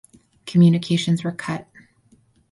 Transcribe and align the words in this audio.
Communications 0.47 1.23
were 1.23 1.31
cut. 1.31 1.67